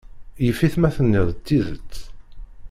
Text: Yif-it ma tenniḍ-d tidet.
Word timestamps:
Yif-it 0.45 0.75
ma 0.77 0.89
tenniḍ-d 0.95 1.39
tidet. 1.45 1.93